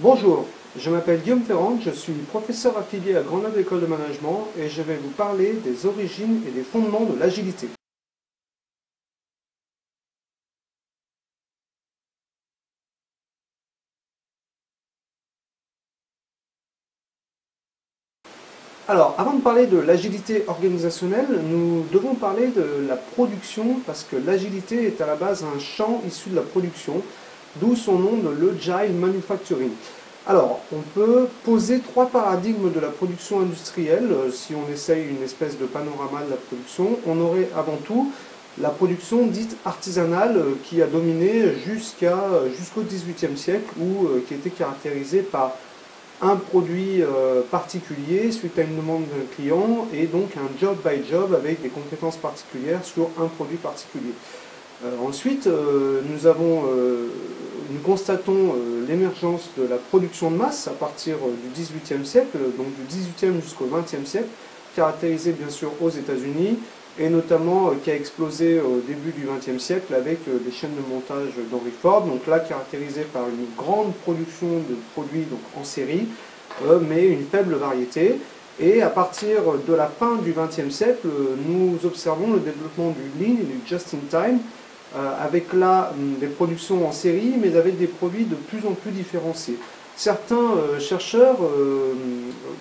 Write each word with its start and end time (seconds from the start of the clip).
Bonjour, 0.00 0.44
je 0.76 0.90
m'appelle 0.90 1.20
Guillaume 1.20 1.44
Ferrand, 1.44 1.78
je 1.80 1.90
suis 1.90 2.14
professeur 2.14 2.76
affilié 2.76 3.14
à 3.14 3.22
Grenoble 3.22 3.60
École 3.60 3.80
de 3.80 3.86
Management 3.86 4.48
et 4.58 4.68
je 4.68 4.82
vais 4.82 4.96
vous 4.96 5.10
parler 5.10 5.52
des 5.52 5.86
origines 5.86 6.42
et 6.48 6.50
des 6.50 6.64
fondements 6.64 7.04
de 7.04 7.16
l'agilité. 7.16 7.68
Alors, 18.88 19.14
avant 19.16 19.34
de 19.34 19.40
parler 19.40 19.68
de 19.68 19.78
l'agilité 19.78 20.44
organisationnelle, 20.48 21.40
nous 21.48 21.86
devons 21.92 22.16
parler 22.16 22.48
de 22.48 22.84
la 22.88 22.96
production 22.96 23.80
parce 23.86 24.02
que 24.02 24.16
l'agilité 24.16 24.88
est 24.88 25.00
à 25.00 25.06
la 25.06 25.14
base 25.14 25.44
un 25.44 25.58
champ 25.60 26.02
issu 26.04 26.30
de 26.30 26.36
la 26.36 26.42
production, 26.42 27.00
d'où 27.56 27.76
son 27.76 27.98
nom 27.98 28.16
de 28.16 28.28
l'agile 28.30 28.94
manufacturing. 28.94 29.70
Alors, 30.26 30.60
on 30.72 30.80
peut 30.94 31.28
poser 31.44 31.80
trois 31.80 32.06
paradigmes 32.06 32.72
de 32.72 32.80
la 32.80 32.88
production 32.88 33.40
industrielle. 33.40 34.08
Euh, 34.10 34.30
si 34.30 34.54
on 34.54 34.72
essaye 34.72 35.08
une 35.08 35.22
espèce 35.22 35.58
de 35.58 35.66
panorama 35.66 36.22
de 36.24 36.30
la 36.30 36.36
production, 36.36 36.98
on 37.06 37.20
aurait 37.20 37.50
avant 37.54 37.76
tout 37.84 38.10
la 38.60 38.70
production 38.70 39.26
dite 39.26 39.56
artisanale 39.64 40.36
euh, 40.36 40.54
qui 40.64 40.80
a 40.80 40.86
dominé 40.86 41.54
jusqu'à, 41.66 42.18
jusqu'au 42.56 42.82
XVIIIe 42.82 43.36
siècle 43.36 43.68
ou 43.78 44.06
euh, 44.06 44.24
qui 44.26 44.34
était 44.34 44.50
caractérisée 44.50 45.22
par 45.22 45.52
un 46.22 46.36
produit 46.36 47.02
euh, 47.02 47.42
particulier 47.50 48.30
suite 48.30 48.58
à 48.58 48.62
une 48.62 48.76
demande 48.76 49.02
d'un 49.02 49.26
client 49.34 49.88
et 49.92 50.06
donc 50.06 50.36
un 50.36 50.60
job 50.60 50.76
by 50.84 51.02
job 51.10 51.34
avec 51.34 51.62
des 51.62 51.68
compétences 51.68 52.16
particulières 52.16 52.84
sur 52.84 53.10
un 53.20 53.26
produit 53.26 53.56
particulier. 53.56 54.12
Euh, 54.84 54.90
ensuite, 55.06 55.46
euh, 55.46 56.00
nous, 56.10 56.26
avons, 56.26 56.64
nous 57.70 57.80
constatons 57.82 58.54
l'émergence 58.86 59.48
de 59.56 59.66
la 59.66 59.76
production 59.76 60.30
de 60.30 60.36
masse 60.36 60.68
à 60.68 60.72
partir 60.72 61.16
du 61.16 61.60
XVIIIe 61.60 62.04
siècle, 62.04 62.38
donc 62.56 62.66
du 62.66 62.86
XVIIIe 62.88 63.40
jusqu'au 63.40 63.66
XXe 63.66 64.08
siècle, 64.08 64.28
caractérisée 64.76 65.32
bien 65.32 65.48
sûr 65.48 65.70
aux 65.80 65.90
États-Unis 65.90 66.58
et 66.98 67.08
notamment 67.08 67.72
qui 67.82 67.90
a 67.90 67.96
explosé 67.96 68.60
au 68.60 68.80
début 68.86 69.10
du 69.10 69.26
XXe 69.26 69.60
siècle 69.60 69.94
avec 69.94 70.18
les 70.26 70.52
chaînes 70.52 70.76
de 70.76 70.94
montage 70.94 71.32
d'Henry 71.50 71.72
Ford, 71.82 72.02
donc 72.02 72.26
là 72.26 72.38
caractérisée 72.38 73.06
par 73.12 73.24
une 73.28 73.46
grande 73.56 73.94
production 74.04 74.46
de 74.46 74.76
produits 74.92 75.24
donc, 75.28 75.40
en 75.58 75.64
série, 75.64 76.06
mais 76.88 77.08
une 77.08 77.24
faible 77.24 77.54
variété. 77.54 78.20
Et 78.60 78.82
à 78.82 78.88
partir 78.88 79.40
de 79.66 79.74
la 79.74 79.86
fin 79.86 80.16
du 80.16 80.32
XXe 80.32 80.72
siècle, 80.72 81.08
nous 81.48 81.76
observons 81.84 82.34
le 82.34 82.38
développement 82.38 82.90
du 82.90 83.20
lean 83.20 83.38
et 83.40 83.44
du 83.44 83.60
just-in-time, 83.66 84.38
avec 85.20 85.52
là 85.52 85.92
des 86.20 86.26
productions 86.26 86.86
en 86.86 86.92
série, 86.92 87.34
mais 87.40 87.56
avec 87.56 87.78
des 87.78 87.86
produits 87.86 88.24
de 88.24 88.36
plus 88.36 88.66
en 88.66 88.72
plus 88.72 88.90
différenciés. 88.90 89.58
Certains 89.96 90.54
chercheurs 90.80 91.38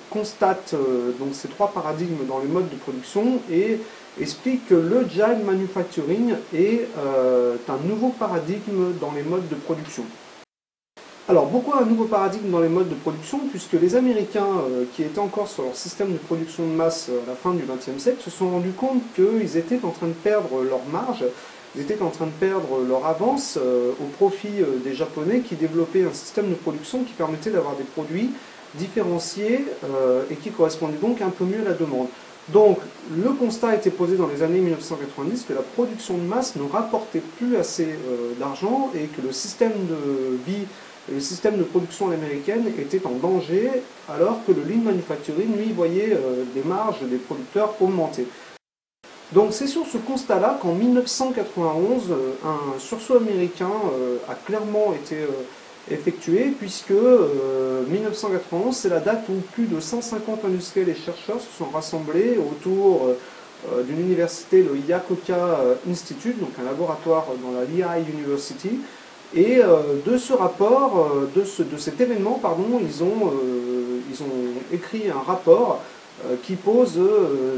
constatent 0.10 0.76
donc 1.20 1.30
ces 1.34 1.48
trois 1.48 1.72
paradigmes 1.72 2.26
dans 2.28 2.40
les 2.40 2.48
modes 2.48 2.70
de 2.70 2.76
production 2.76 3.40
et 3.52 3.80
explique 4.20 4.68
que 4.68 4.76
le 4.76 5.00
Agile 5.00 5.44
Manufacturing 5.46 6.36
est 6.54 6.88
euh, 6.98 7.56
un 7.68 7.88
nouveau 7.88 8.10
paradigme 8.10 8.94
dans 9.00 9.12
les 9.12 9.24
modes 9.24 9.48
de 9.50 9.56
production. 9.56 10.04
Alors 11.30 11.48
pourquoi 11.48 11.82
un 11.82 11.86
nouveau 11.86 12.06
paradigme 12.06 12.52
dans 12.52 12.60
les 12.60 12.70
modes 12.70 12.90
de 12.90 12.96
production? 12.96 13.40
Puisque 13.50 13.74
les 13.74 13.96
Américains, 13.96 14.46
euh, 14.70 14.84
qui 14.94 15.04
étaient 15.04 15.20
encore 15.20 15.48
sur 15.48 15.64
leur 15.64 15.76
système 15.76 16.12
de 16.12 16.18
production 16.18 16.64
de 16.64 16.74
masse 16.74 17.10
à 17.10 17.30
la 17.30 17.36
fin 17.36 17.54
du 17.54 17.64
XXe 17.64 18.02
siècle, 18.02 18.22
se 18.22 18.30
sont 18.30 18.50
rendus 18.50 18.74
compte 18.74 19.02
qu'ils 19.16 19.58
étaient 19.58 19.80
en 19.84 19.92
train 19.92 20.08
de 20.08 20.14
perdre 20.14 20.62
leur 20.64 20.84
marge, 20.92 21.24
ils 21.76 21.82
étaient 21.82 22.02
en 22.02 22.10
train 22.10 22.26
de 22.26 22.32
perdre 22.32 22.82
leur 22.88 23.06
avance 23.06 23.58
euh, 23.62 23.92
au 24.02 24.06
profit 24.18 24.64
des 24.84 24.94
Japonais 24.94 25.40
qui 25.40 25.56
développaient 25.56 26.04
un 26.04 26.14
système 26.14 26.50
de 26.50 26.56
production 26.56 27.04
qui 27.04 27.14
permettait 27.14 27.52
d'avoir 27.52 27.76
des 27.76 27.84
produits 27.84 28.32
différenciés 28.76 29.66
et 30.32 30.36
qui 30.36 30.50
correspondaient 30.50 30.98
donc 30.98 31.22
un 31.22 31.30
peu 31.30 31.46
mieux 31.46 31.60
à 31.62 31.70
la 31.70 31.74
demande. 31.74 32.08
Donc, 32.50 32.80
le 33.16 33.30
constat 33.30 33.70
a 33.70 33.76
été 33.76 33.90
posé 33.90 34.18
dans 34.18 34.28
les 34.28 34.44
années 34.44 34.60
1990 34.60 35.46
que 35.48 35.54
la 35.54 35.62
production 35.62 36.18
de 36.18 36.24
masse 36.24 36.56
ne 36.58 36.70
rapportait 36.70 37.22
plus 37.38 37.56
assez 37.56 37.88
euh, 37.88 38.34
d'argent 38.38 38.92
et 38.94 39.06
que 39.06 39.26
le 39.26 39.32
système 39.32 39.72
de 39.72 40.38
vie, 40.46 40.66
le 41.10 41.22
système 41.22 41.58
de 41.58 41.64
production 41.64 42.12
américaine 42.12 42.66
était 42.78 43.06
en 43.06 43.12
danger, 43.12 43.70
alors 44.10 44.40
que 44.46 44.52
le 44.52 44.62
lean 44.64 44.82
manufacturing, 44.84 45.56
lui, 45.56 45.72
voyait 45.72 46.12
euh, 46.12 46.44
les 46.54 46.64
marges 46.64 47.02
des 47.04 47.18
producteurs 47.18 47.76
augmenter. 47.80 48.28
Donc 49.34 49.52
c'est 49.52 49.68
sur 49.68 49.86
ce 49.86 49.98
constat-là 49.98 50.60
qu'en 50.62 50.74
1991, 50.74 52.12
euh, 52.12 52.34
un 52.46 52.80
sursaut 52.80 53.18
américain 53.18 53.72
a 54.30 54.36
clairement 54.36 54.94
été 54.94 55.18
effectué, 55.92 56.54
puisque 56.58 56.92
1991, 56.92 58.68
euh, 58.68 58.72
c'est 58.72 58.90
la 58.90 59.00
date 59.00 59.26
où 59.30 59.34
plus 59.54 59.66
de 59.66 59.80
150 59.80 60.46
industriels 60.46 60.90
et 60.90 60.96
chercheurs 60.96 61.42
se 61.42 61.58
sont 61.58 61.70
rassemblés 61.72 62.38
autour 62.38 63.08
euh, 63.08 63.18
euh, 63.74 63.84
d'une 63.84 64.00
université, 64.00 64.62
le 64.62 64.78
Yakoka 64.78 65.60
Institute, 65.90 66.40
donc 66.40 66.52
un 66.60 66.66
laboratoire 66.66 67.26
dans 67.44 67.52
la 67.52 67.66
Lehigh 67.66 68.10
University. 68.14 68.80
Et 69.36 69.62
de 70.06 70.16
ce 70.16 70.32
rapport, 70.32 71.10
de, 71.36 71.64
de, 71.64 71.78
cet 71.78 72.00
événement, 72.00 72.38
pardon, 72.40 72.80
ils 72.80 73.04
ils 74.12 74.22
ont 74.22 74.72
écrit 74.72 75.10
un 75.10 75.24
rapport 75.26 75.82
qui 76.44 76.56
pose 76.56 77.00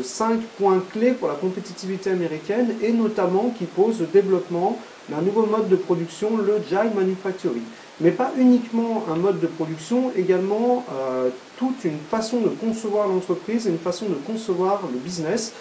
cinq 0.03 0.41
points 0.57 0.81
clés 0.91 1.11
pour 1.11 1.27
la 1.27 1.35
compétitivité 1.35 2.09
américaine 2.09 2.75
et 2.81 2.91
notamment 2.91 3.53
qui 3.57 3.65
pose 3.65 3.99
le 3.99 4.07
développement 4.07 4.79
d'un 5.09 5.21
nouveau 5.21 5.45
mode 5.45 5.69
de 5.69 5.75
production, 5.75 6.37
le 6.37 6.59
Jai 6.69 6.89
Manufacturing 6.95 7.63
mais 8.01 8.11
pas 8.11 8.31
uniquement 8.37 9.05
un 9.09 9.15
mode 9.15 9.39
de 9.39 9.47
production, 9.47 10.11
également 10.15 10.85
euh, 10.91 11.29
toute 11.57 11.83
une 11.85 11.99
façon 12.09 12.41
de 12.41 12.49
concevoir 12.49 13.07
l'entreprise 13.07 13.67
et 13.67 13.69
une 13.69 13.79
façon 13.79 14.05
de 14.07 14.15
concevoir 14.15 14.81
le 14.91 14.99
business 14.99 15.53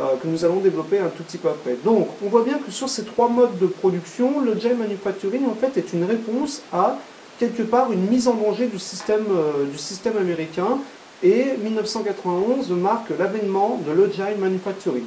euh, 0.00 0.16
que 0.22 0.26
nous 0.26 0.44
allons 0.44 0.60
développer 0.60 0.98
un 0.98 1.08
tout 1.08 1.22
petit 1.22 1.36
peu 1.36 1.48
après. 1.48 1.76
Donc, 1.84 2.08
on 2.24 2.28
voit 2.28 2.44
bien 2.44 2.58
que 2.58 2.70
sur 2.70 2.88
ces 2.88 3.04
trois 3.04 3.28
modes 3.28 3.58
de 3.58 3.66
production, 3.66 4.40
le 4.40 4.58
J 4.58 4.70
Manufacturing 4.70 5.46
en 5.46 5.54
fait 5.54 5.76
est 5.76 5.92
une 5.92 6.04
réponse 6.04 6.62
à 6.72 6.98
quelque 7.38 7.62
part 7.62 7.92
une 7.92 8.06
mise 8.08 8.28
en 8.28 8.34
danger 8.34 8.70
euh, 8.70 9.64
du 9.70 9.78
système 9.78 10.16
américain 10.16 10.78
et 11.22 11.56
1991 11.62 12.70
marque 12.70 13.10
l'avènement 13.18 13.80
de 13.86 13.92
l'Agile 13.92 14.38
Manufacturing. 14.38 15.04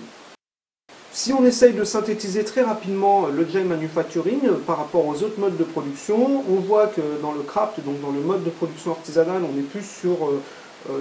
Si 1.11 1.31
on 1.31 1.45
essaye 1.45 1.73
de 1.73 1.85
synthétiser 1.85 2.43
très 2.43 2.61
rapidement 2.61 3.27
le 3.27 3.47
J 3.47 3.59
Manufacturing 3.59 4.41
par 4.67 4.77
rapport 4.77 5.05
aux 5.07 5.23
autres 5.23 5.39
modes 5.39 5.55
de 5.55 5.63
production, 5.63 6.43
on 6.49 6.55
voit 6.55 6.87
que 6.87 7.21
dans 7.21 7.31
le 7.31 7.41
craft, 7.41 7.79
donc 7.85 8.01
dans 8.01 8.11
le 8.11 8.19
mode 8.19 8.43
de 8.43 8.49
production 8.49 8.91
artisanale, 8.91 9.41
on 9.43 9.57
est 9.57 9.63
plus 9.63 9.81
sur 9.81 10.27
euh, 10.27 10.41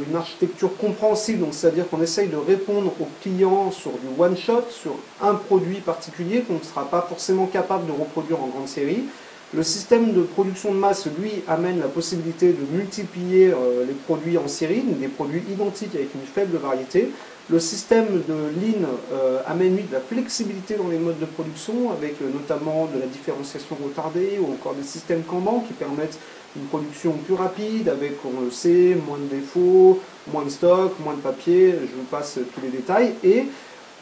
une 0.08 0.14
architecture 0.14 0.76
compréhensible, 0.76 1.44
c'est-à-dire 1.50 1.88
qu'on 1.88 2.00
essaye 2.00 2.28
de 2.28 2.36
répondre 2.36 2.92
aux 3.00 3.08
clients 3.22 3.72
sur 3.72 3.90
du 3.90 4.06
one-shot, 4.16 4.66
sur 4.70 4.94
un 5.20 5.34
produit 5.34 5.80
particulier 5.80 6.42
qu'on 6.42 6.54
ne 6.54 6.62
sera 6.62 6.88
pas 6.88 7.02
forcément 7.08 7.46
capable 7.46 7.86
de 7.86 7.92
reproduire 7.92 8.40
en 8.40 8.46
grande 8.46 8.68
série. 8.68 9.04
Le 9.54 9.62
système 9.62 10.12
de 10.12 10.22
production 10.22 10.72
de 10.72 10.78
masse, 10.78 11.06
lui, 11.20 11.30
amène 11.46 11.78
la 11.78 11.86
possibilité 11.86 12.52
de 12.52 12.76
multiplier 12.76 13.52
les 13.86 13.94
produits 14.06 14.36
en 14.36 14.48
série, 14.48 14.82
des 14.82 15.08
produits 15.08 15.42
identiques 15.48 15.94
avec 15.94 16.08
une 16.14 16.22
faible 16.22 16.56
variété. 16.56 17.10
Le 17.50 17.60
système 17.60 18.22
de 18.26 18.32
Lean 18.32 18.88
euh, 19.12 19.40
amène 19.46 19.76
de 19.76 19.92
la 19.92 20.00
flexibilité 20.00 20.76
dans 20.76 20.88
les 20.88 20.96
modes 20.96 21.18
de 21.18 21.26
production, 21.26 21.92
avec 21.92 22.14
euh, 22.22 22.30
notamment 22.32 22.86
de 22.86 22.98
la 22.98 23.04
différenciation 23.04 23.76
retardée 23.84 24.38
ou 24.40 24.50
encore 24.50 24.72
des 24.72 24.82
systèmes 24.82 25.22
Kanban 25.24 25.62
qui 25.68 25.74
permettent 25.74 26.18
une 26.56 26.64
production 26.64 27.12
plus 27.12 27.34
rapide, 27.34 27.90
avec, 27.90 28.12
on 28.24 28.44
le 28.46 28.50
sait, 28.50 28.96
moins 29.06 29.18
de 29.18 29.26
défauts, 29.26 30.00
moins 30.32 30.44
de 30.44 30.48
stock, 30.48 30.94
moins 31.00 31.12
de 31.12 31.20
papier, 31.20 31.72
je 31.72 31.94
vous 31.94 32.06
passe 32.10 32.38
tous 32.54 32.60
les 32.62 32.70
détails. 32.70 33.12
Et 33.22 33.44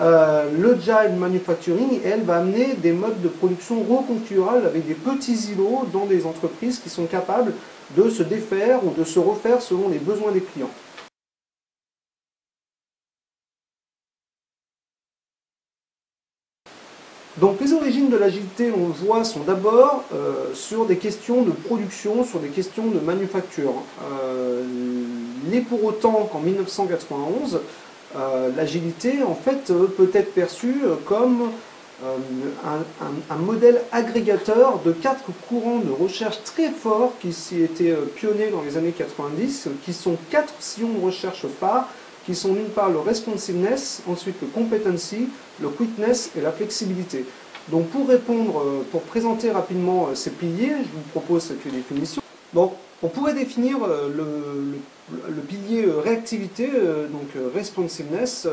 euh, 0.02 0.50
le 0.50 0.74
Agile 0.74 1.16
Manufacturing, 1.16 2.00
elle, 2.04 2.22
va 2.22 2.38
amener 2.38 2.74
des 2.74 2.92
modes 2.92 3.20
de 3.22 3.28
production 3.28 3.82
reconfigurables 3.82 4.66
avec 4.66 4.86
des 4.86 4.94
petits 4.94 5.52
îlots 5.52 5.86
dans 5.92 6.06
des 6.06 6.26
entreprises 6.26 6.80
qui 6.80 6.90
sont 6.90 7.06
capables 7.06 7.52
de 7.96 8.10
se 8.10 8.22
défaire 8.22 8.84
ou 8.84 8.90
de 8.98 9.04
se 9.04 9.18
refaire 9.18 9.62
selon 9.62 9.88
les 9.88 9.98
besoins 9.98 10.32
des 10.32 10.40
clients. 10.40 10.70
Donc 17.38 17.60
les 17.60 17.72
origines 17.72 18.10
de 18.10 18.16
l'agilité, 18.16 18.70
on 18.76 18.88
le 18.88 18.92
voit, 18.92 19.24
sont 19.24 19.40
d'abord 19.40 20.04
euh, 20.12 20.52
sur 20.52 20.84
des 20.84 20.96
questions 20.96 21.42
de 21.42 21.50
production, 21.50 22.24
sur 22.24 22.40
des 22.40 22.48
questions 22.48 22.88
de 22.88 23.00
manufacture. 23.00 23.72
Euh, 24.04 24.62
il 25.46 25.54
est 25.54 25.62
pour 25.62 25.82
autant 25.82 26.28
qu'en 26.30 26.40
1991, 26.40 27.54
euh, 27.54 27.58
l'agilité 28.56 29.22
en 29.22 29.34
fait 29.34 29.72
peut 29.96 30.10
être 30.12 30.34
perçue 30.34 30.82
comme 31.06 31.50
un, 33.30 33.36
modèle 33.36 33.80
agrégateur 33.92 34.80
de 34.84 34.92
quatre 34.92 35.30
courants 35.48 35.78
de 35.78 35.90
recherche 35.90 36.42
très 36.44 36.70
forts 36.70 37.12
qui 37.20 37.30
étaient 37.62 37.94
pionnés 38.14 38.50
dans 38.50 38.62
les 38.62 38.76
années 38.76 38.92
90, 38.92 39.68
qui 39.84 39.92
sont 39.92 40.16
quatre 40.30 40.52
sillons 40.58 40.92
de 40.92 41.04
recherche 41.04 41.46
phares 41.60 41.88
qui 42.24 42.34
sont 42.34 42.52
d'une 42.52 42.68
part 42.68 42.90
le 42.90 43.00
responsiveness, 43.00 44.02
ensuite 44.08 44.36
le 44.40 44.48
competency, 44.48 45.28
le 45.60 45.68
quickness 45.68 46.30
et 46.36 46.40
la 46.40 46.52
flexibilité. 46.52 47.24
Donc 47.68 47.88
pour 47.88 48.08
répondre, 48.08 48.60
euh, 48.60 48.86
pour 48.90 49.02
présenter 49.02 49.50
rapidement 49.50 50.08
euh, 50.08 50.14
ces 50.14 50.30
piliers, 50.30 50.72
je 50.78 50.88
vous 50.96 51.02
propose 51.12 51.42
cette 51.42 51.66
définition. 51.72 52.22
Donc 52.52 52.72
On 53.02 53.08
pourrait 53.08 53.34
définir 53.34 53.78
le, 53.78 55.40
pilier 55.48 55.86
réactivité, 56.04 56.68
donc 56.68 57.30
responsiveness, 57.52 58.46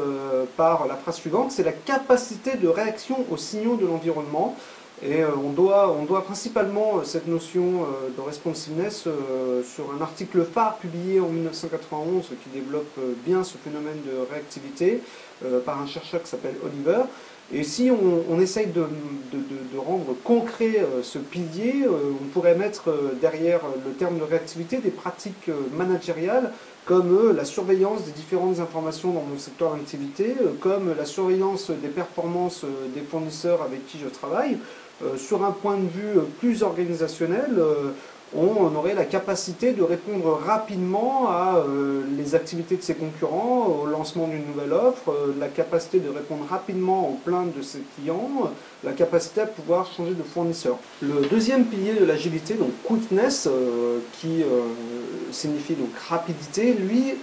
par 0.57 0.88
la 0.88 0.96
phrase 0.96 1.18
suivante, 1.18 1.51
c'est 1.51 1.63
la 1.63 1.72
capacité 1.72 2.57
de 2.57 2.68
réaction 2.68 3.25
aux 3.30 3.38
signaux 3.38 3.75
de 3.75 3.86
l'environnement. 3.86 4.56
Et 5.01 5.24
on, 5.24 5.51
doit, 5.51 5.96
on 5.98 6.04
doit 6.04 6.25
principalement 6.25 7.04
cette 7.06 7.28
notion 7.28 7.86
de 8.18 8.22
responsiveness 8.22 9.07
sur 9.63 9.94
un 9.98 10.01
article 10.01 10.44
phare 10.44 10.78
publié 10.78 11.19
en 11.19 11.30
1991 11.30 12.25
qui 12.44 12.50
développe 12.50 13.00
bien 13.25 13.44
ce 13.44 13.57
phénomène 13.57 14.02
de 14.04 14.31
réactivité 14.31 15.02
par 15.63 15.80
un 15.80 15.86
chercheur 15.86 16.24
qui 16.24 16.28
s'appelle 16.28 16.56
Oliver. 16.66 17.04
Et 17.51 17.63
si 17.63 17.90
on, 17.90 18.40
essaye 18.40 18.68
de, 18.68 18.86
rendre 19.78 20.16
concret 20.24 20.80
euh, 20.80 21.01
ce 21.01 21.18
pilier, 21.18 21.84
euh, 21.84 22.12
on 22.22 22.25
pourrait 22.28 22.56
mettre 22.56 22.90
euh, 22.90 23.13
derrière 23.19 23.62
le 23.86 23.92
terme 23.94 24.19
de 24.19 24.24
réactivité 24.24 24.78
des 24.78 24.92
pratiques 24.92 25.50
managériales 25.75 26.51
comme 26.86 27.36
la 27.36 27.46
surveillance 27.46 28.04
des 28.06 28.12
différentes 28.12 28.60
informations 28.60 29.12
dans 29.12 29.22
mon 29.22 29.38
secteur 29.38 29.75
d'activité, 29.75 30.34
comme 30.60 30.96
la 30.98 31.06
surveillance 31.06 31.69
des 31.69 31.88
performances 31.88 32.66
des 32.96 33.01
fournisseurs 33.01 33.62
avec 33.62 33.86
qui 33.86 34.00
je 34.00 34.07
travaille. 34.07 34.57
Sur 35.16 35.45
un 35.45 35.52
point 35.52 35.78
de 35.78 35.88
vue 35.88 36.19
plus 36.40 36.63
organisationnel, 36.63 37.62
on 38.36 38.76
aurait 38.76 38.94
la 38.94 39.06
capacité 39.06 39.72
de 39.74 39.81
répondre 39.81 40.40
rapidement 40.46 41.30
à 41.30 41.58
euh, 41.58 42.04
les 42.16 42.36
activités 42.36 42.76
de 42.76 42.81
ses 42.81 42.94
concurrents, 42.94 43.66
au 43.81 43.86
lancement 43.88 44.28
d'une 44.28 44.46
nouvelle 44.46 44.74
offre, 44.74 45.10
euh, 45.10 45.34
la 45.40 45.48
capacité 45.48 46.00
de 46.00 46.10
répondre 46.10 46.46
rapidement 46.48 47.10
aux 47.10 47.20
plaintes 47.26 47.58
de 47.58 47.62
ses 47.64 47.81
clients, 47.96 48.52
la 48.84 48.92
capacité 48.92 49.42
à 49.42 49.48
pouvoir 49.48 49.92
changer 49.92 50.14
de 50.14 50.24
fournisseur. 50.24 50.78
Le 51.02 51.22
deuxième 51.30 51.66
pilier 51.66 51.94
de 51.94 52.06
l'agilité, 52.06 52.54
donc 52.54 52.70
quickness, 52.84 53.48
euh, 53.48 54.00
qui 54.20 54.44
signifie 55.31 55.74
donc 55.74 55.90
rapidité, 56.08 56.74
lui 56.74 57.16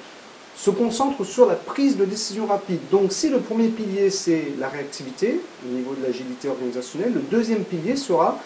se 0.56 0.70
concentre 0.70 1.23
sur 1.25 1.47
la 1.47 1.55
prise 1.55 1.97
de 1.97 2.05
décision 2.05 2.47
rapide. 2.47 2.81
Donc 2.91 3.12
si 3.12 3.29
le 3.29 3.38
premier 3.38 3.69
pilier 3.69 4.11
c'est 4.11 4.53
la 4.58 4.69
réactivité 4.69 5.41
au 5.64 5.73
niveau 5.73 5.94
de 5.94 6.03
l'agilité 6.03 6.49
organisationnelle, 6.49 7.12
le 7.14 7.20
deuxième 7.20 7.62
pilier 7.62 7.94
sera 7.94 8.38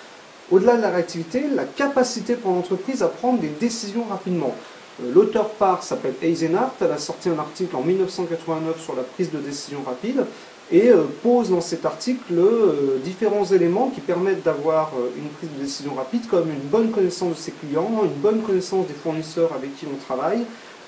au-delà 0.50 0.76
de 0.76 0.82
la 0.82 0.90
réactivité, 0.90 1.44
la 1.54 1.64
capacité 1.64 2.34
pour 2.34 2.52
l'entreprise 2.52 3.02
à 3.02 3.08
prendre 3.08 3.40
des 3.40 3.48
décisions 3.48 4.04
rapidement. 4.08 4.54
Euh, 5.02 5.12
l'auteur 5.12 5.50
part 5.50 5.82
s'appelle 5.82 6.14
Eisenhardt, 6.22 6.72
elle 6.80 6.92
a 6.92 6.98
sorti 6.98 7.28
un 7.28 7.38
article 7.38 7.74
en 7.76 7.82
1989 7.82 8.80
sur 8.82 8.94
la 8.94 9.02
prise 9.02 9.30
de 9.30 9.38
décision 9.38 9.82
rapide 9.86 10.24
et 10.72 10.88
euh, 10.88 11.04
pose 11.22 11.50
dans 11.50 11.60
cet 11.60 11.84
article 11.84 12.32
euh, 12.32 12.98
différents 13.02 13.44
éléments 13.44 13.90
qui 13.94 14.00
permettent 14.00 14.42
d'avoir 14.42 14.92
une 15.16 15.28
prise 15.28 15.50
de 15.56 15.62
décision 15.62 15.94
rapide 15.94 16.26
comme 16.28 16.48
une 16.50 16.68
bonne 16.68 16.90
connaissance 16.90 17.36
de 17.36 17.40
ses 17.40 17.52
clients, 17.52 18.02
une 18.04 18.20
bonne 18.20 18.42
connaissance 18.42 18.86
des 18.86 18.94
fournisseurs 18.94 19.52
avec 19.54 19.76
qui 19.76 19.86
on 19.86 19.96
travaille, 20.04 20.44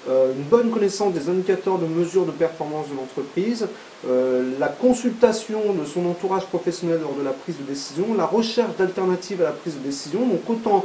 une 0.08 0.42
bonne 0.42 0.70
connaissance 0.70 1.12
des 1.12 1.28
indicateurs 1.28 1.78
de 1.78 1.86
mesure 1.86 2.26
de 2.26 2.32
performance 2.32 2.88
de 2.88 2.96
l'entreprise, 2.96 3.66
euh, 4.08 4.50
la 4.58 4.66
consultation 4.66 5.60
de 5.74 5.84
son 5.84 6.06
entourage 6.06 6.46
professionnel 6.46 6.98
lors 7.00 7.14
de 7.14 7.22
la 7.22 7.30
prise 7.30 7.56
de 7.56 7.62
décision, 7.62 8.14
la 8.16 8.26
recherche 8.26 8.76
d'alternatives 8.76 9.40
à 9.42 9.44
la 9.44 9.52
prise 9.52 9.74
de 9.74 9.84
décision, 9.84 10.26
donc 10.26 10.48
autant 10.48 10.84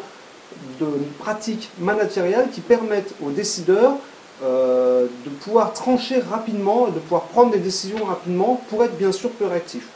de 0.80 0.86
pratiques 1.18 1.69
managériales 1.80 2.50
qui 2.52 2.62
permettent 2.62 3.16
aux 3.25 3.31
décideurs 3.31 3.94
euh, 4.44 5.08
de 5.25 5.30
pouvoir 5.31 5.74
trancher 5.74 6.20
rapidement, 6.20 6.90
de 6.90 7.00
pouvoir 7.00 7.24
prendre 7.24 7.52
des 7.52 7.60
décisions 7.60 8.06
rapidement 8.06 8.62
pour 8.70 8.84
être 8.84 8.98
bien 8.98 9.12
sûr 9.12 9.31
plus 9.31 9.48
réactifs. 9.48 9.88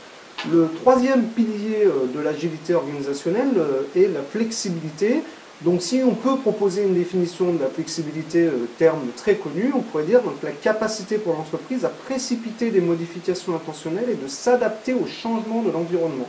Le 0.51 0.67
troisième 0.81 1.25
pilier 1.25 1.88
de 2.15 2.19
l'agilité 2.19 2.74
organisationnelle 2.74 3.51
est 3.95 4.12
la 4.12 4.24
flexibilité. 4.24 5.21
Donc 5.63 5.83
si 5.83 6.01
on 6.03 6.15
peut 6.15 6.37
proposer 6.37 6.83
une 6.83 6.95
définition 6.95 7.53
de 7.53 7.59
la 7.59 7.67
flexibilité, 7.67 8.45
euh, 8.45 8.67
terme 8.79 9.01
très 9.15 9.35
connu, 9.35 9.71
on 9.75 9.81
pourrait 9.81 10.05
dire 10.05 10.21
donc, 10.23 10.41
la 10.41 10.51
capacité 10.51 11.19
pour 11.19 11.33
l'entreprise 11.33 11.85
à 11.85 11.89
précipiter 11.89 12.71
des 12.71 12.81
modifications 12.81 13.55
intentionnelles 13.55 14.09
et 14.09 14.15
de 14.15 14.27
s'adapter 14.27 14.93
au 14.93 15.05
changement 15.05 15.61
de 15.61 15.69
l'environnement. 15.69 16.27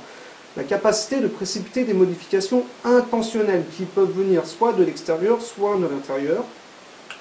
La 0.54 0.64
capacité 0.64 1.20
de 1.20 1.28
précipiter 1.28 1.84
des 1.84 1.94
modifications 1.94 2.64
intentionnelles 2.84 3.64
qui 3.74 3.84
peuvent 3.84 4.12
venir 4.12 4.46
soit 4.46 4.74
de 4.74 4.84
l'extérieur, 4.84 5.40
soit 5.40 5.76
de 5.76 5.86
l'intérieur. 5.86 6.44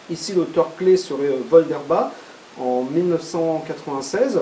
Ici 0.10 0.34
l'auteur 0.34 0.76
clé 0.76 0.98
serait 0.98 1.28
euh, 1.28 1.40
Volderba 1.50 2.12
en 2.60 2.84
1996. 2.92 4.42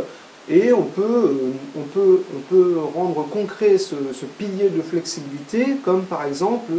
Et 0.52 0.74
on 0.74 0.82
peut, 0.82 1.04
euh, 1.04 1.52
on 1.78 1.84
peut, 1.84 2.22
on 2.36 2.40
peut 2.50 2.78
rendre 2.96 3.28
concret 3.30 3.78
ce, 3.78 3.94
ce, 4.14 4.26
pilier 4.26 4.70
de 4.70 4.82
flexibilité 4.82 5.76
comme 5.86 6.06
par 6.06 6.26
exemple 6.26 6.74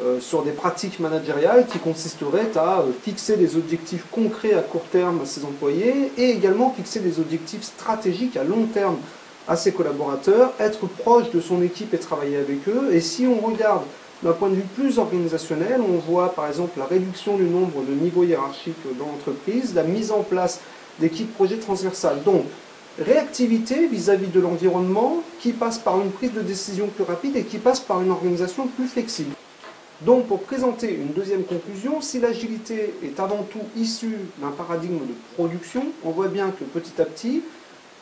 euh, 0.00 0.20
sur 0.20 0.42
des 0.42 0.52
pratiques 0.52 1.00
managériales 1.00 1.66
qui 1.66 1.78
consisteraient 1.78 2.56
à 2.56 2.80
euh, 2.80 2.92
fixer 3.02 3.36
des 3.36 3.56
objectifs 3.56 4.06
concrets 4.10 4.54
à 4.54 4.62
court 4.62 4.86
terme 4.90 5.20
à 5.22 5.26
ses 5.26 5.44
employés 5.44 6.10
et 6.16 6.30
également 6.30 6.72
fixer 6.74 7.00
des 7.00 7.20
objectifs 7.20 7.62
stratégiques 7.62 8.38
à 8.38 8.42
long 8.42 8.64
terme 8.72 8.96
à 9.46 9.54
ses 9.54 9.72
collaborateurs, 9.72 10.52
être 10.58 10.86
proche 10.86 11.30
de 11.30 11.42
son 11.42 11.62
équipe 11.62 11.92
et 11.92 11.98
travailler 11.98 12.38
avec 12.38 12.66
eux. 12.68 12.88
Et 12.92 13.02
si 13.02 13.26
on 13.26 13.46
regarde 13.46 13.82
d'un 14.22 14.32
point 14.32 14.48
de 14.48 14.54
vue 14.54 14.64
plus 14.74 14.98
organisationnel, 14.98 15.82
on 15.86 15.98
voit 15.98 16.32
par 16.34 16.46
exemple 16.46 16.78
la 16.78 16.86
réduction 16.86 17.36
du 17.36 17.44
nombre 17.44 17.82
de 17.82 17.92
niveaux 17.92 18.24
hiérarchiques 18.24 18.76
dans 18.98 19.06
l'entreprise, 19.06 19.74
la 19.74 19.82
mise 19.82 20.10
en 20.10 20.22
place 20.22 20.60
d'équipes 21.00 21.34
projets 21.34 21.58
transversales. 21.58 22.22
Donc, 22.22 22.44
réactivité 22.98 23.88
vis-à-vis 23.88 24.28
-vis 24.28 24.32
de 24.32 24.40
l'environnement 24.40 25.22
qui 25.38 25.52
passe 25.52 25.76
par 25.76 26.00
une 26.00 26.12
prise 26.12 26.32
de 26.32 26.40
décision 26.40 26.86
plus 26.86 27.04
rapide 27.04 27.36
et 27.36 27.44
qui 27.44 27.58
passe 27.58 27.80
par 27.80 28.00
une 28.00 28.10
organisation 28.10 28.66
plus 28.68 28.86
flexible. 28.86 29.34
Donc 30.00 30.26
pour 30.26 30.40
présenter 30.42 30.92
une 30.94 31.12
deuxième 31.12 31.44
conclusion, 31.44 32.00
si 32.00 32.18
l'agilité 32.18 32.94
est 33.04 33.20
avant 33.20 33.44
tout 33.44 33.60
issue 33.76 34.18
d'un 34.38 34.50
paradigme 34.50 34.98
de 34.98 35.14
production, 35.34 35.84
on 36.04 36.10
voit 36.10 36.28
bien 36.28 36.50
que 36.50 36.64
petit 36.64 37.00
à 37.00 37.04
petit, 37.04 37.42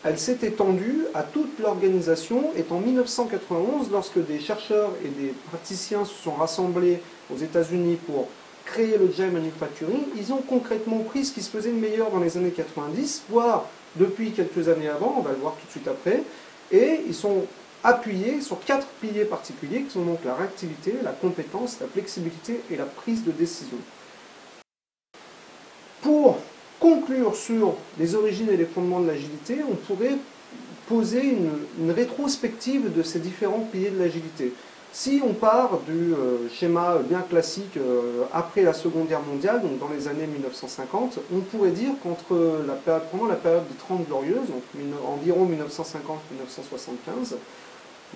elle 0.02 0.18
s'est 0.18 0.38
étendue 0.42 1.04
à 1.12 1.22
toute 1.22 1.58
l'organisation 1.58 2.52
et 2.56 2.64
en 2.70 2.78
1991, 2.80 3.90
lorsque 3.92 4.24
des 4.24 4.40
chercheurs 4.40 4.92
et 5.04 5.08
des 5.08 5.34
praticiens 5.50 6.06
se 6.06 6.14
sont 6.14 6.32
rassemblés 6.32 7.00
aux 7.32 7.36
États-Unis 7.36 7.98
pour 8.06 8.28
créer 8.64 8.96
le 8.96 9.12
Jam 9.14 9.32
Manufacturing, 9.32 10.04
ils 10.16 10.32
ont 10.32 10.40
concrètement 10.48 11.00
pris 11.00 11.26
ce 11.26 11.32
qui 11.32 11.42
se 11.42 11.50
faisait 11.50 11.70
de 11.70 11.76
meilleur 11.76 12.10
dans 12.10 12.20
les 12.20 12.36
années 12.38 12.50
90, 12.50 13.24
voire 13.28 13.66
depuis 13.96 14.30
quelques 14.30 14.68
années 14.68 14.88
avant, 14.88 15.16
on 15.18 15.22
va 15.22 15.32
le 15.32 15.38
voir 15.38 15.54
tout 15.60 15.66
de 15.66 15.70
suite 15.70 15.88
après, 15.88 16.22
et 16.72 17.00
ils 17.06 17.14
sont 17.14 17.44
appuyé 17.82 18.40
sur 18.40 18.60
quatre 18.60 18.86
piliers 19.00 19.24
particuliers 19.24 19.82
qui 19.82 19.90
sont 19.90 20.04
donc 20.04 20.24
la 20.24 20.34
réactivité, 20.34 20.94
la 21.02 21.12
compétence, 21.12 21.78
la 21.80 21.86
flexibilité 21.86 22.60
et 22.70 22.76
la 22.76 22.84
prise 22.84 23.24
de 23.24 23.32
décision. 23.32 23.78
Pour 26.02 26.38
conclure 26.78 27.36
sur 27.36 27.74
les 27.98 28.14
origines 28.14 28.48
et 28.50 28.56
les 28.56 28.64
fondements 28.64 29.00
de 29.00 29.06
l'agilité, 29.06 29.58
on 29.70 29.74
pourrait 29.74 30.16
poser 30.88 31.22
une, 31.22 31.92
rétrospective 31.92 32.92
de 32.92 33.02
ces 33.02 33.20
différents 33.20 33.66
piliers 33.70 33.90
de 33.90 33.98
l'agilité. 33.98 34.52
Si 34.92 35.22
on 35.24 35.34
part 35.34 35.78
du 35.86 36.12
euh, 36.14 36.48
schéma 36.52 36.98
bien 37.08 37.20
classique 37.20 37.76
euh, 37.76 38.24
après 38.32 38.62
la 38.62 38.72
Seconde 38.72 39.06
Guerre 39.06 39.22
mondiale, 39.22 39.62
donc 39.62 39.78
dans 39.78 39.88
les 39.88 40.08
années 40.08 40.26
1950, 40.26 41.20
on 41.32 41.40
pourrait 41.40 41.70
dire 41.70 41.90
qu'entre 42.02 42.64
la 42.66 42.98
pendant 42.98 43.26
la 43.26 43.36
période 43.36 43.68
des 43.68 43.76
Trente 43.76 44.04
Glorieuses, 44.08 44.48
donc 44.48 44.64
environ 45.06 45.46
1950-1975, 45.46 47.36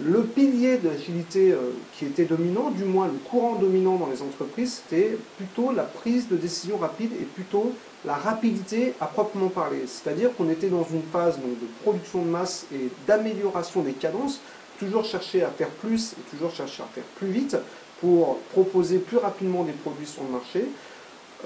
le 0.01 0.23
pilier 0.25 0.79
d'agilité 0.79 1.53
euh, 1.53 1.71
qui 1.97 2.07
était 2.07 2.25
dominant, 2.25 2.71
du 2.71 2.85
moins 2.85 3.07
le 3.07 3.19
courant 3.31 3.55
dominant 3.55 3.97
dans 3.97 4.09
les 4.09 4.23
entreprises, 4.23 4.83
c'était 4.83 5.17
plutôt 5.37 5.71
la 5.71 5.85
prise 5.85 6.29
de 6.29 6.37
décision 6.37 6.79
rapide 6.79 7.13
et 7.21 7.25
plutôt 7.25 7.73
la 8.05 8.15
rapidité 8.15 8.95
à 9.01 9.07
proprement 9.07 9.49
parler. 9.49 9.85
C'est-à-dire 9.87 10.35
qu'on 10.37 10.51
était 10.51 10.69
dans 10.69 10.87
une 10.93 11.03
phase 11.13 11.39
de 11.39 11.67
production 11.83 12.23
de 12.23 12.29
masse 12.29 12.67
et 12.75 12.91
d'amélioration 13.07 13.83
des 13.83 13.93
cadences, 13.93 14.41
toujours 14.79 15.05
chercher 15.05 15.45
à 15.45 15.49
faire 15.51 15.69
plus 15.69 16.13
et 16.13 16.31
toujours 16.31 16.51
chercher 16.51 16.83
à 16.83 16.87
faire 16.87 17.05
plus 17.17 17.29
vite 17.29 17.57
pour 18.01 18.39
proposer 18.53 18.99
plus 18.99 19.19
rapidement 19.19 19.63
des 19.63 19.73
produits 19.73 20.07
sur 20.07 20.25
le 20.25 20.31
marché. 20.31 20.67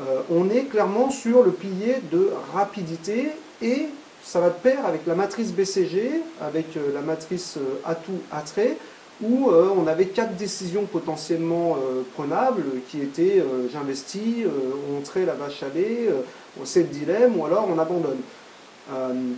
Euh, 0.01 0.23
on 0.31 0.49
est 0.49 0.65
clairement 0.65 1.11
sur 1.11 1.43
le 1.43 1.53
pilier 1.53 1.97
de 2.11 2.31
rapidité 2.55 3.31
et 3.61 3.89
ça 4.23 4.41
va 4.41 4.51
de 4.51 4.55
pair 4.55 4.85
avec 4.87 5.07
la 5.07 5.15
matrice 5.15 5.53
BCG, 5.53 6.23
avec 6.41 6.77
euh, 6.77 6.93
la 6.93 7.01
matrice 7.01 7.57
euh, 7.57 7.81
atout 7.85 8.21
attrait, 8.31 8.77
où 9.23 9.51
euh, 9.51 9.71
on 9.77 9.87
avait 9.87 10.07
quatre 10.07 10.35
décisions 10.37 10.85
potentiellement 10.85 11.77
prenables 12.15 12.65
qui 12.89 13.01
étaient 13.01 13.43
j'investis, 13.73 14.45
on 14.97 15.01
trait 15.01 15.25
la 15.25 15.35
vache 15.35 15.65
à 15.65 15.69
lait, 15.75 16.09
on 16.61 16.65
sait 16.65 16.83
le 16.83 16.87
dilemme 16.87 17.37
ou 17.37 17.45
alors 17.45 17.69
on 17.69 17.81
abandonne. 17.81 18.21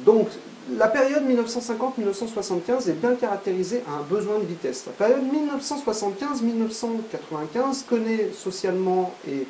donc 0.05 0.29
la 0.77 0.87
période 0.87 1.23
1950-1975 1.27 2.91
est 2.91 3.01
bien 3.01 3.15
caractérisée 3.15 3.83
à 3.89 3.93
un 4.01 4.03
besoin 4.03 4.39
de 4.39 4.45
vitesse. 4.45 4.85
La 4.87 4.93
période 4.93 5.25
1975-1995 5.59 7.87
connaît 7.89 8.29
socialement 8.37 9.15
et 9.27 9.47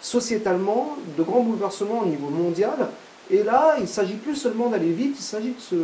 sociétalement 0.00 0.96
de 1.18 1.22
grands 1.22 1.42
bouleversements 1.42 2.00
au 2.00 2.06
niveau 2.06 2.30
mondial 2.30 2.88
et 3.28 3.42
là, 3.42 3.74
il 3.78 3.82
ne 3.82 3.88
s'agit 3.88 4.14
plus 4.14 4.36
seulement 4.36 4.68
d'aller 4.68 4.92
vite, 4.92 5.16
il 5.18 5.22
s'agit 5.22 5.52
de 5.52 5.60
se 5.60 5.74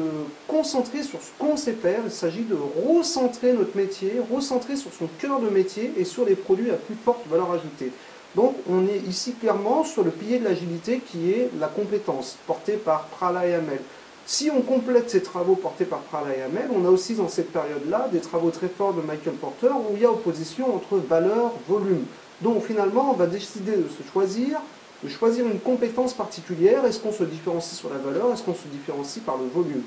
concentrer 0.47 1.03
sur 1.03 1.21
ce 1.21 1.31
qu'on 1.39 1.57
sait 1.57 1.73
faire, 1.73 2.01
il 2.05 2.13
s'agit 2.13 2.45
de 2.45 2.57
recentrer 2.89 3.53
notre 3.53 3.77
métier, 3.77 4.21
recentrer 4.33 4.77
sur 4.77 4.93
son 4.93 5.09
cœur 5.19 5.41
de 5.41 5.49
métier 5.49 5.93
et 5.97 6.05
sur 6.05 6.25
les 6.25 6.37
produits 6.37 6.71
à 6.71 6.75
plus 6.75 6.95
forte 6.95 7.27
valeur 7.29 7.51
ajoutée. 7.51 7.91
Donc 8.37 8.55
on 8.71 8.87
est 8.87 8.99
ici 9.09 9.33
clairement 9.33 9.83
sur 9.83 10.05
le 10.05 10.11
pilier 10.11 10.39
de 10.39 10.45
l'agilité 10.45 11.01
qui 11.01 11.33
est 11.33 11.51
la 11.59 11.67
compétence 11.67 12.39
portée 12.47 12.77
par 12.77 13.07
Prala 13.07 13.47
et 13.47 13.55
Hamel. 13.55 13.81
Si 14.25 14.49
on 14.57 14.63
complète 14.63 15.11
ces 15.11 15.23
travaux 15.23 15.57
portés 15.57 15.85
par 15.85 15.99
Prala 15.99 16.37
et 16.37 16.43
Hamel, 16.43 16.69
on 16.73 16.87
a 16.87 16.91
aussi 16.91 17.15
dans 17.15 17.29
cette 17.29 17.53
période-là 17.53 18.09
des 18.13 18.21
travaux 18.21 18.51
très 18.51 18.69
forts 18.69 18.95
de 18.95 19.03
Michael 19.03 19.35
Porter 19.35 19.67
où 19.67 19.97
il 19.97 20.03
y 20.03 20.05
a 20.05 20.11
opposition 20.13 20.75
entre 20.75 20.97
valeur, 20.97 21.53
volume. 21.69 22.05
Donc 22.41 22.65
finalement, 22.65 23.11
on 23.11 23.17
va 23.17 23.27
décider 23.27 23.73
de 23.73 23.89
se 23.89 24.09
choisir, 24.13 24.61
de 25.03 25.09
choisir 25.09 25.47
une 25.47 25.61
compétence 25.61 26.15
particulière. 26.15 26.85
Est-ce 26.85 27.01
qu'on 27.01 27.13
se 27.13 27.25
différencie 27.25 27.79
sur 27.79 27.91
la 27.91 27.99
valeur? 27.99 28.33
Est-ce 28.33 28.43
qu'on 28.43 28.55
se 28.55 28.69
différencie 28.69 29.25
par 29.25 29.37
le 29.39 29.47
volume? 29.47 29.83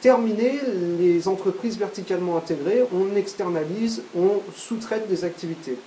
Terminé, 0.00 0.60
les 0.98 1.28
entreprises 1.28 1.78
verticalement 1.78 2.36
intégrées, 2.36 2.82
on 2.92 3.14
externalise, 3.16 4.02
on 4.16 4.40
sous-traite 4.56 5.08
des 5.08 5.24
activités. 5.24 5.78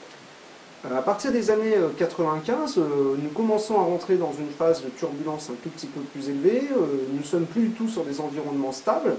À 0.93 1.01
partir 1.01 1.31
des 1.31 1.50
années 1.50 1.74
95, 1.98 2.77
euh, 2.77 2.81
euh, 2.81 3.15
nous 3.22 3.29
commençons 3.29 3.75
à 3.79 3.84
rentrer 3.84 4.17
dans 4.17 4.34
une 4.38 4.50
phase 4.50 4.84
de 4.84 4.89
turbulence 4.89 5.50
un 5.50 5.55
tout 5.63 5.69
petit 5.69 5.88
peu 5.88 6.01
plus 6.01 6.29
élevée. 6.29 6.69
Euh, 6.72 7.07
nous 7.12 7.19
ne 7.19 7.24
sommes 7.24 7.45
plus 7.45 7.63
du 7.63 7.69
tout 7.72 7.88
sur 7.88 8.03
des 8.03 8.22
environnements 8.22 8.72
stables. 8.72 9.15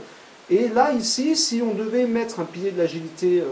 Et 0.48 0.68
là, 0.68 0.92
ici, 0.92 1.34
si 1.34 1.60
on 1.60 1.74
devait 1.74 2.06
mettre 2.06 2.38
un 2.38 2.44
pilier 2.44 2.70
de 2.70 2.78
l'agilité 2.78 3.42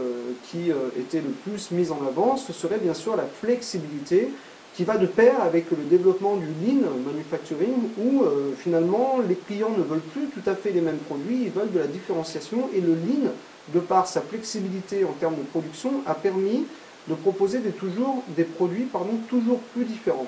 qui 0.44 0.70
était 0.96 1.20
le 1.20 1.30
plus 1.30 1.72
mis 1.72 1.90
en 1.90 1.98
avant, 2.06 2.36
ce 2.36 2.52
serait 2.52 2.78
bien 2.78 2.94
sûr 2.94 3.16
la 3.16 3.24
flexibilité 3.24 4.28
qui 4.74 4.84
va 4.84 4.96
de 4.96 5.06
pair 5.06 5.40
avec 5.40 5.70
le 5.70 5.84
développement 5.84 6.36
du 6.36 6.46
lean 6.46 6.82
manufacturing 7.06 7.74
où 7.96 8.24
finalement 8.58 9.20
les 9.28 9.36
clients 9.36 9.70
ne 9.70 9.84
veulent 9.84 10.00
plus 10.00 10.26
tout 10.26 10.50
à 10.50 10.54
fait 10.54 10.70
les 10.72 10.80
mêmes 10.80 10.98
produits, 10.98 11.44
ils 11.44 11.50
veulent 11.50 11.70
de 11.70 11.78
la 11.78 11.86
différenciation 11.86 12.68
et 12.74 12.80
le 12.80 12.94
lean, 12.94 13.30
de 13.72 13.78
par 13.78 14.08
sa 14.08 14.20
flexibilité 14.20 15.04
en 15.04 15.12
termes 15.12 15.36
de 15.36 15.42
production, 15.42 16.02
a 16.06 16.14
permis 16.14 16.66
de 17.08 17.14
proposer 17.14 17.58
des, 17.60 17.70
toujours, 17.70 18.22
des 18.36 18.44
produits 18.44 18.84
pardon, 18.84 19.12
toujours 19.28 19.60
plus 19.74 19.84
différents. 19.84 20.26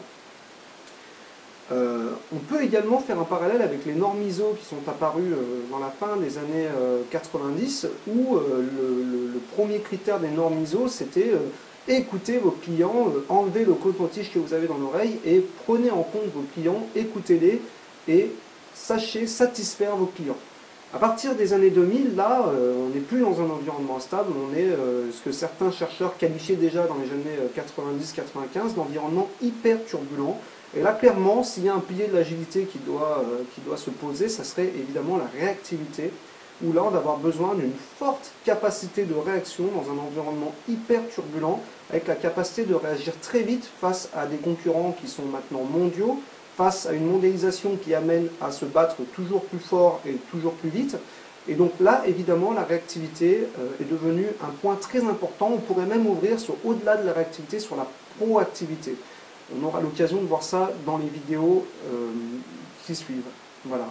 Euh, 1.72 2.10
on 2.32 2.38
peut 2.38 2.62
également 2.62 3.00
faire 3.00 3.18
un 3.18 3.24
parallèle 3.24 3.60
avec 3.60 3.84
les 3.86 3.94
normes 3.94 4.22
ISO 4.22 4.56
qui 4.58 4.64
sont 4.64 4.88
apparues 4.88 5.32
euh, 5.32 5.62
dans 5.70 5.80
la 5.80 5.88
fin 5.88 6.16
des 6.16 6.38
années 6.38 6.68
90, 7.10 7.86
euh, 7.86 7.88
où 8.12 8.36
le, 8.36 9.40
premier 9.56 9.78
critère 9.78 10.20
des 10.20 10.28
normes 10.28 10.62
ISO, 10.62 10.86
c'était 10.86 11.32
écoutez 11.88 12.38
vos 12.38 12.50
clients, 12.50 13.12
enlevez 13.28 13.64
le 13.64 13.74
coton-tige 13.74 14.32
que 14.32 14.38
vous 14.38 14.54
avez 14.54 14.66
dans 14.66 14.78
l'oreille 14.78 15.18
et 15.24 15.44
prenez 15.64 15.90
en 15.90 16.02
compte 16.02 16.32
vos 16.34 16.44
clients, 16.54 16.86
écoutez-les 16.94 17.60
et 18.08 18.32
sachez 18.74 19.26
satisfaire 19.26 19.96
vos 19.96 20.06
clients. 20.06 20.36
À 20.94 20.98
partir 20.98 21.34
des 21.34 21.52
années 21.52 21.70
2000, 21.70 22.14
là, 22.14 22.46
euh, 22.48 22.74
on 22.86 22.94
n'est 22.94 23.00
plus 23.00 23.20
dans 23.20 23.40
un 23.40 23.50
environnement 23.50 23.98
stable, 23.98 24.32
on 24.34 24.56
est 24.56 24.62
euh, 24.62 25.10
ce 25.12 25.20
que 25.20 25.32
certains 25.32 25.70
chercheurs 25.70 26.16
qualifiaient 26.16 26.56
déjà 26.56 26.86
dans 26.86 26.96
les 26.96 27.10
années 27.10 27.50
90-95 27.56 27.60
euh, 27.60 28.68
d'environnement 28.76 29.28
hyper 29.42 29.84
turbulent. 29.84 30.38
Et 30.76 30.82
là, 30.82 30.92
clairement, 30.92 31.42
s'il 31.42 31.64
y 31.64 31.68
a 31.68 31.74
un 31.74 31.80
pilier 31.80 32.06
de 32.06 32.14
l'agilité 32.14 32.64
qui, 32.64 32.78
doit, 32.78 33.24
qui 33.54 33.60
doit 33.62 33.76
se 33.76 33.90
poser, 33.90 34.28
ça 34.28 34.44
serait 34.44 34.66
évidemment 34.66 35.16
la 35.16 35.26
réactivité, 35.38 36.10
où 36.64 36.72
là, 36.72 36.82
on 36.84 36.90
va 36.90 36.98
avoir 36.98 37.18
besoin 37.18 37.54
d'une 37.54 37.72
forte 37.98 38.32
capacité 38.44 39.04
de 39.04 39.14
réaction 39.14 39.64
dans 39.64 39.90
un 39.92 39.98
environnement 39.98 40.52
hyper 40.68 41.06
turbulent, 41.08 41.60
avec 41.90 42.06
la 42.06 42.14
capacité 42.14 42.64
de 42.64 42.74
réagir 42.74 43.12
très 43.20 43.42
vite 43.42 43.68
face 43.80 44.08
à 44.14 44.26
des 44.26 44.36
concurrents 44.36 44.96
qui 45.00 45.08
sont 45.08 45.24
maintenant 45.24 45.64
mondiaux, 45.64 46.20
face 46.56 46.86
à 46.86 46.92
une 46.92 47.06
mondialisation 47.06 47.76
qui 47.76 47.94
amène 47.94 48.28
à 48.40 48.50
se 48.50 48.64
battre 48.64 48.96
toujours 49.14 49.42
plus 49.42 49.58
fort 49.58 50.00
et 50.06 50.14
toujours 50.30 50.54
plus 50.54 50.70
vite. 50.70 50.96
Et 51.48 51.54
donc 51.54 51.72
là, 51.78 52.02
évidemment, 52.06 52.52
la 52.52 52.64
réactivité 52.64 53.46
euh, 53.58 53.68
est 53.80 53.88
devenue 53.88 54.26
un 54.42 54.50
point 54.62 54.74
très 54.76 55.04
important. 55.04 55.52
On 55.54 55.58
pourrait 55.58 55.86
même 55.86 56.06
ouvrir 56.06 56.40
sur 56.40 56.56
au-delà 56.64 56.96
de 56.96 57.06
la 57.06 57.12
réactivité, 57.12 57.60
sur 57.60 57.76
la 57.76 57.86
proactivité. 58.18 58.96
On 59.54 59.64
aura 59.64 59.80
l'occasion 59.80 60.16
de 60.16 60.26
voir 60.26 60.42
ça 60.42 60.72
dans 60.84 60.98
les 60.98 61.06
vidéos 61.06 61.64
euh, 61.86 62.10
qui 62.84 62.96
suivent. 62.96 63.22
Voilà. 63.64 63.86